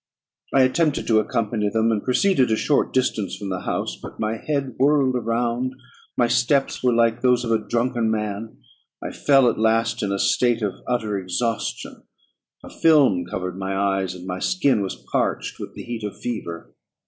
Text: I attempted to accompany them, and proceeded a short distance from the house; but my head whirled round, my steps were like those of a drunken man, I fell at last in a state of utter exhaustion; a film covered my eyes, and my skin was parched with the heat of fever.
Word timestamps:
I 0.51 0.61
attempted 0.63 1.05
to 1.05 1.19
accompany 1.19 1.69
them, 1.69 1.91
and 1.91 2.03
proceeded 2.03 2.49
a 2.49 2.55
short 2.55 2.91
distance 2.91 3.37
from 3.37 3.49
the 3.49 3.59
house; 3.59 3.95
but 4.01 4.19
my 4.19 4.37
head 4.37 4.73
whirled 4.79 5.13
round, 5.23 5.75
my 6.17 6.27
steps 6.27 6.81
were 6.83 6.91
like 6.91 7.21
those 7.21 7.45
of 7.45 7.51
a 7.51 7.59
drunken 7.63 8.09
man, 8.09 8.57
I 9.03 9.11
fell 9.11 9.47
at 9.47 9.59
last 9.59 10.01
in 10.01 10.11
a 10.11 10.17
state 10.17 10.63
of 10.63 10.73
utter 10.87 11.19
exhaustion; 11.19 12.01
a 12.63 12.69
film 12.71 13.25
covered 13.29 13.59
my 13.59 13.77
eyes, 13.77 14.15
and 14.15 14.25
my 14.25 14.39
skin 14.39 14.81
was 14.81 14.95
parched 14.95 15.59
with 15.59 15.75
the 15.75 15.83
heat 15.83 16.03
of 16.03 16.17
fever. 16.17 16.73